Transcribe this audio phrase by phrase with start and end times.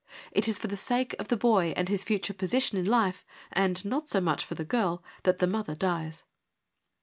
[0.31, 3.85] It is for the sake of the boy and his future position in life, and
[3.85, 6.23] not so much for the girl, that the mother dies.